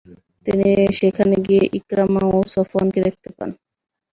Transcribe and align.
তিনি 0.45 0.69
সেখানে 0.99 1.35
গিয়ে 1.47 1.63
ইকরামা 1.79 2.23
ও 2.29 2.47
সফওয়ানকে 2.53 2.99
দেখতে 3.07 3.29
পান। 3.37 3.49